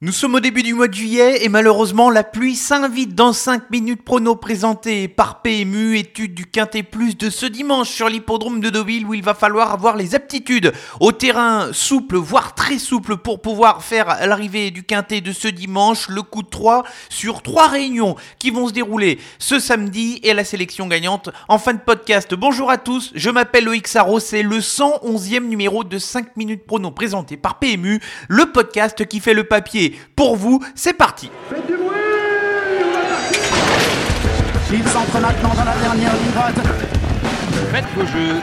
[0.00, 3.68] Nous sommes au début du mois de juillet et malheureusement la pluie s'invite dans 5
[3.68, 8.70] minutes prono présenté par PMU, étude du Quintet Plus de ce dimanche sur l'hippodrome de
[8.70, 13.42] Deauville où il va falloir avoir les aptitudes au terrain souple, voire très souple pour
[13.42, 18.14] pouvoir faire l'arrivée du Quintet de ce dimanche, le coup de 3 sur 3 réunions
[18.38, 22.36] qui vont se dérouler ce samedi et la sélection gagnante en fin de podcast.
[22.36, 26.92] Bonjour à tous, je m'appelle Loïc Sarro, c'est le 111e numéro de 5 minutes prono
[26.92, 30.62] présenté par PMU, le podcast qui fait le papier pour vous.
[30.74, 31.30] C'est parti.
[31.48, 31.96] Faites du bruit
[34.72, 36.58] Il s'entre maintenant dans la dernière ligne droite.
[37.72, 38.40] Faites vos jeux.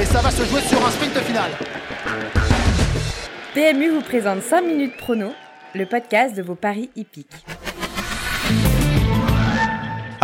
[0.00, 1.50] Et ça va se jouer sur un sprint final.
[3.54, 5.32] PMU vous présente 5 minutes prono,
[5.74, 7.44] le podcast de vos paris hippiques.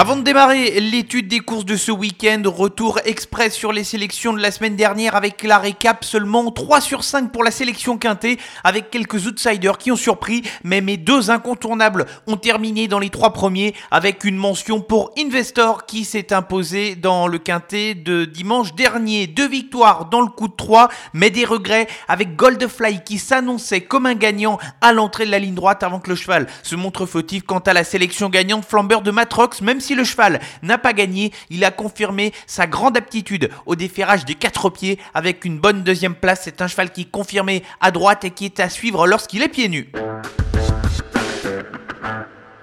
[0.01, 4.41] Avant de démarrer l'étude des courses de ce week-end, retour express sur les sélections de
[4.41, 8.89] la semaine dernière avec la récap seulement 3 sur 5 pour la sélection quintée avec
[8.89, 13.75] quelques outsiders qui ont surpris, mais mes deux incontournables ont terminé dans les trois premiers
[13.91, 19.27] avec une mention pour Investor qui s'est imposé dans le quintet de dimanche dernier.
[19.27, 24.07] Deux victoires dans le coup de 3, mais des regrets avec Goldfly qui s'annonçait comme
[24.07, 27.43] un gagnant à l'entrée de la ligne droite avant que le cheval se montre fautif
[27.43, 30.93] quant à la sélection gagnante flambeur de Matrox, même si si le cheval n'a pas
[30.93, 35.83] gagné, il a confirmé sa grande aptitude au déferrage des quatre pieds avec une bonne
[35.83, 36.43] deuxième place.
[36.45, 39.49] C'est un cheval qui est confirmé à droite et qui est à suivre lorsqu'il est
[39.49, 39.91] pieds nus.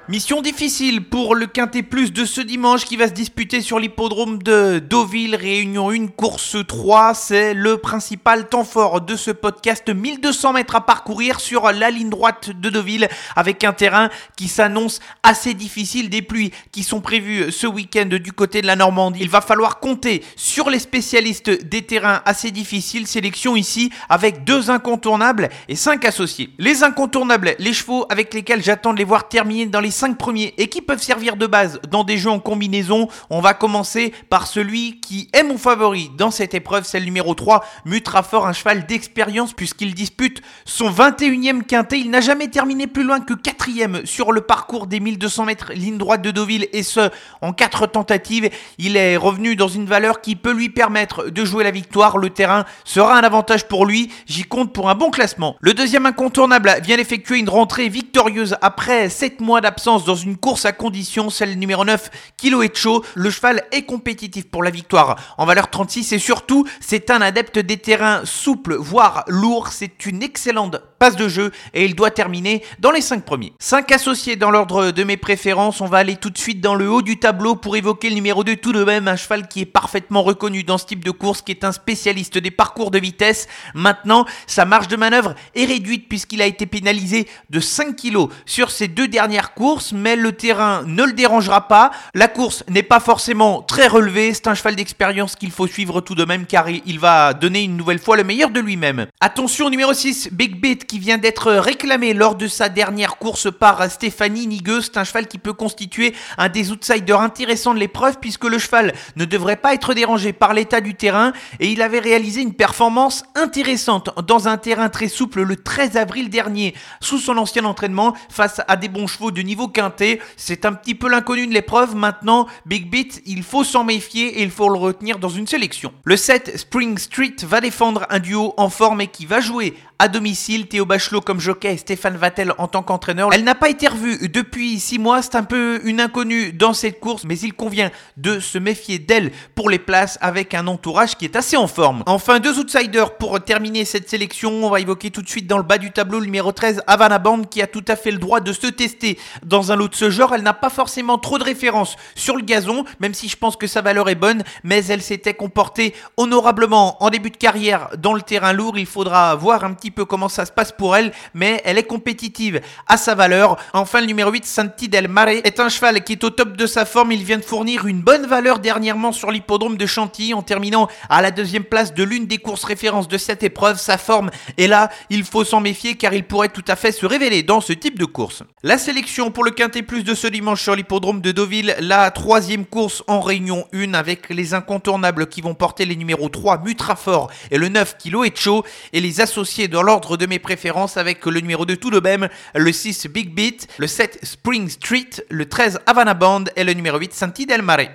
[0.10, 4.42] Mission difficile pour le Quintet Plus de ce dimanche qui va se disputer sur l'hippodrome
[4.42, 7.14] de Deauville, Réunion 1, course 3.
[7.14, 9.90] C'est le principal temps fort de ce podcast.
[9.90, 15.02] 1200 mètres à parcourir sur la ligne droite de Deauville avec un terrain qui s'annonce
[15.24, 16.10] assez difficile.
[16.10, 19.20] Des pluies qui sont prévues ce week-end du côté de la Normandie.
[19.20, 23.08] Il va falloir compter sur les spécialistes des terrains assez difficiles.
[23.08, 26.52] Sélection ici avec deux incontournables et cinq associés.
[26.60, 30.54] Les incontournables, les chevaux avec lesquels j'attends de les voir terminer dans les 5 premiers
[30.58, 33.08] et qui peuvent servir de base dans des jeux en combinaison.
[33.30, 37.34] On va commencer par celui qui est mon favori dans cette épreuve, c'est le numéro
[37.34, 42.00] 3, Mutrafort, un cheval d'expérience puisqu'il dispute son 21e quintet.
[42.00, 43.58] Il n'a jamais terminé plus loin que 4
[44.06, 47.10] sur le parcours des 1200 mètres ligne droite de Deauville et ce
[47.42, 48.50] en 4 tentatives.
[48.78, 52.18] Il est revenu dans une valeur qui peut lui permettre de jouer la victoire.
[52.18, 54.12] Le terrain sera un avantage pour lui.
[54.26, 55.56] J'y compte pour un bon classement.
[55.60, 60.66] Le deuxième incontournable vient d'effectuer une rentrée victorieuse après 7 mois d'absence dans une course
[60.66, 63.06] à condition, celle numéro 9, Kilo Echo.
[63.16, 67.58] Le cheval est compétitif pour la victoire en valeur 36 et surtout, c'est un adepte
[67.58, 69.70] des terrains souples, voire lourds.
[69.70, 73.54] C'est une excellente passe de jeu et il doit terminer dans les 5 premiers.
[73.60, 75.82] 5 associés dans l'ordre de mes préférences.
[75.82, 78.44] On va aller tout de suite dans le haut du tableau pour évoquer le numéro
[78.44, 81.42] 2 tout de même, un cheval qui est parfaitement reconnu dans ce type de course,
[81.42, 83.48] qui est un spécialiste des parcours de vitesse.
[83.74, 88.72] Maintenant, sa marge de manœuvre est réduite puisqu'il a été pénalisé de 5 kg sur
[88.72, 91.92] ses deux dernières courses mais le terrain ne le dérangera pas.
[92.14, 96.16] La course n'est pas forcément très relevée, c'est un cheval d'expérience qu'il faut suivre tout
[96.16, 99.08] de même car il va donner une nouvelle fois le meilleur de lui-même.
[99.20, 103.92] Attention numéro 6, Big Beat qui vient d'être réclamé lors de sa dernière course par
[103.92, 108.46] Stéphanie Nigueux, c'est un cheval qui peut constituer un des outsiders intéressants de l'épreuve puisque
[108.46, 112.42] le cheval ne devrait pas être dérangé par l'état du terrain et il avait réalisé
[112.42, 117.66] une performance intéressante dans un terrain très souple le 13 avril dernier sous son ancien
[117.66, 120.20] entraînement face à des bons chevaux de niveau quintet.
[120.38, 121.96] C'est un petit peu l'inconnu de l'épreuve.
[121.96, 125.94] Maintenant, Big Beat, il faut s'en méfier et il faut le retenir dans une sélection.
[126.04, 130.08] Le 7, Spring Street, va défendre un duo en forme et qui va jouer à
[130.08, 130.68] domicile.
[130.68, 133.34] Théo Bachelot comme jockey et Stéphane Vattel en tant qu'entraîneur.
[133.34, 135.22] Elle n'a pas été revue depuis 6 mois.
[135.22, 139.32] C'est un peu une inconnue dans cette course, mais il convient de se méfier d'elle
[139.56, 142.04] pour les places avec un entourage qui est assez en forme.
[142.06, 144.52] Enfin, deux outsiders pour terminer cette sélection.
[144.52, 147.20] On va évoquer tout de suite dans le bas du tableau le numéro 13, Havana
[147.20, 149.96] Band, qui a tout à fait le droit de se tester dans un lot de
[149.96, 150.36] ce genre.
[150.36, 153.68] Elle n'a pas forcément trop de références sur le gazon, même si je pense que
[153.68, 158.22] sa valeur est bonne, mais elle s'était comportée honorablement en début de carrière dans le
[158.22, 158.78] terrain lourd.
[158.78, 161.84] Il faudra voir un petit peu comment ça se passe pour elle, mais elle est
[161.84, 163.58] compétitive à sa valeur.
[163.74, 166.66] Enfin, le numéro 8, Santi Del Mare, est un cheval qui est au top de
[166.66, 167.12] sa forme.
[167.12, 171.22] Il vient de fournir une bonne valeur dernièrement sur l'hippodrome de Chantilly en terminant à
[171.22, 173.80] la deuxième place de l'une des courses références de cette épreuve.
[173.80, 177.06] Sa forme est là, il faut s'en méfier car il pourrait tout à fait se
[177.06, 178.44] révéler dans ce type de course.
[178.64, 182.66] La sélection pour le Quintet Plus de ce dimanche sur l'hippodrome de Deauville, la troisième
[182.66, 187.58] course en réunion 1 avec les incontournables qui vont porter les numéros 3 Mutrafort et
[187.58, 188.64] le 9 Kilo Echo
[188.94, 192.30] et les associés dans l'ordre de mes préférences avec le numéro 2 tout de même,
[192.56, 196.98] le 6 Big Beat, le 7 Spring Street, le 13 Havana Band et le numéro
[196.98, 197.90] 8 Santi Del Mare.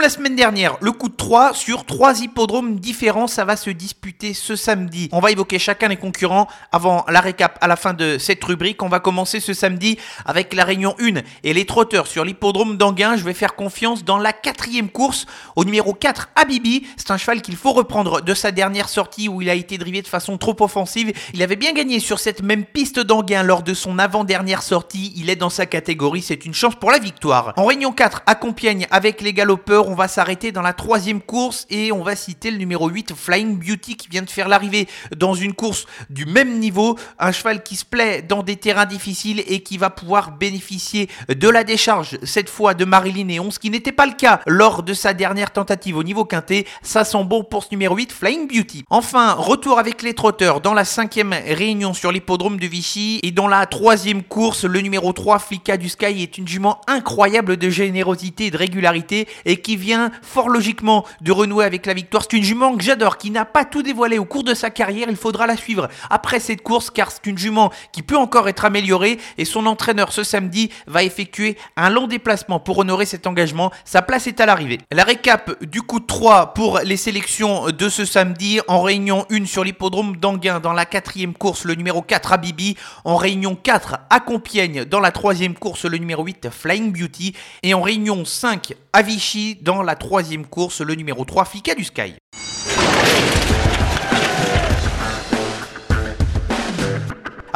[0.00, 4.32] La semaine dernière, le coup de 3 sur trois hippodromes différents, ça va se disputer
[4.32, 5.08] ce samedi.
[5.12, 8.82] On va évoquer chacun des concurrents avant la récap à la fin de cette rubrique.
[8.82, 13.16] On va commencer ce samedi avec la réunion 1 et les trotteurs sur l'hippodrome d'Anguin.
[13.16, 16.86] Je vais faire confiance dans la quatrième course au numéro 4 Abibi.
[16.96, 20.00] C'est un cheval qu'il faut reprendre de sa dernière sortie où il a été drivé
[20.00, 21.12] de façon trop offensive.
[21.34, 25.12] Il avait bien gagné sur cette même piste d'Anguin lors de son avant-dernière sortie.
[25.16, 27.52] Il est dans sa catégorie, c'est une chance pour la victoire.
[27.56, 31.66] En réunion 4 à Compiègne avec les galopeurs on va s'arrêter dans la troisième course
[31.70, 34.86] et on va citer le numéro 8, Flying Beauty, qui vient de faire l'arrivée
[35.16, 36.98] dans une course du même niveau.
[37.18, 41.48] Un cheval qui se plaît dans des terrains difficiles et qui va pouvoir bénéficier de
[41.48, 44.92] la décharge, cette fois de Marilyn et 11, qui n'était pas le cas lors de
[44.92, 46.66] sa dernière tentative au niveau quintet.
[46.82, 48.84] Ça sent bon pour ce numéro 8, Flying Beauty.
[48.90, 53.48] Enfin, retour avec les trotteurs dans la cinquième réunion sur l'hippodrome de Vichy et dans
[53.48, 58.46] la troisième course, le numéro 3, Flicka du Sky, est une jument incroyable de générosité
[58.46, 62.24] et de régularité et qui vient fort logiquement de renouer avec la victoire.
[62.28, 65.08] C'est une jument que j'adore, qui n'a pas tout dévoilé au cours de sa carrière.
[65.08, 68.64] Il faudra la suivre après cette course car c'est une jument qui peut encore être
[68.64, 73.70] améliorée et son entraîneur ce samedi va effectuer un long déplacement pour honorer cet engagement.
[73.84, 74.78] Sa place est à l'arrivée.
[74.90, 79.46] La récap du coup de 3 pour les sélections de ce samedi en réunion 1
[79.46, 83.98] sur l'hippodrome d'Anguin dans la quatrième course le numéro 4 à Bibi, en réunion 4
[84.10, 88.74] à Compiègne dans la troisième course le numéro 8 Flying Beauty et en réunion 5
[88.92, 92.14] à Vichy dans la troisième course, le numéro 3, Fika du Sky.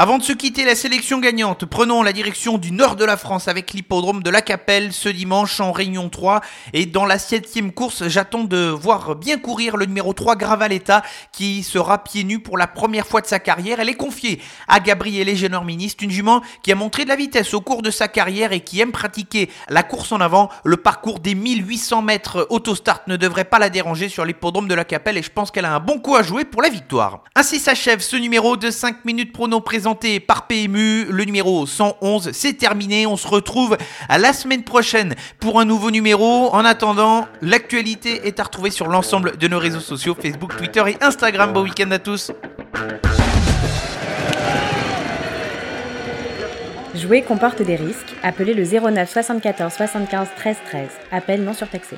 [0.03, 3.47] Avant de se quitter la sélection gagnante, prenons la direction du nord de la France
[3.47, 6.41] avec l'hippodrome de la Capelle ce dimanche en Réunion 3.
[6.73, 11.63] Et dans la septième course, j'attends de voir bien courir le numéro 3 Gravaletta qui
[11.63, 13.79] sera pieds nus pour la première fois de sa carrière.
[13.79, 17.61] Elle est confiée à Gabriele Génorminis, une jument qui a montré de la vitesse au
[17.61, 20.49] cours de sa carrière et qui aime pratiquer la course en avant.
[20.65, 24.85] Le parcours des 1800 mètres autostart ne devrait pas la déranger sur l'hippodrome de la
[24.85, 27.23] Capelle et je pense qu'elle a un bon coup à jouer pour la victoire.
[27.37, 32.31] Ainsi s'achève ce numéro de 5 minutes prono présent par PMU, le numéro 111.
[32.33, 33.07] C'est terminé.
[33.07, 33.77] On se retrouve
[34.09, 36.51] à la semaine prochaine pour un nouveau numéro.
[36.53, 40.97] En attendant, l'actualité est à retrouver sur l'ensemble de nos réseaux sociaux Facebook, Twitter et
[41.03, 41.53] Instagram.
[41.53, 42.33] Bon week-end à tous.
[46.95, 48.15] Jouer comporte des risques.
[48.23, 50.89] Appelez le 09 74 75 13 13.
[51.11, 51.97] Appel non surtaxé.